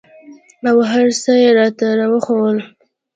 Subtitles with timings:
[0.67, 2.57] او هرڅه يې راته راوښوول.